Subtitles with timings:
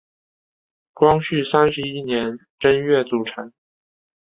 [0.93, 3.53] 光绪三十一年正月组成。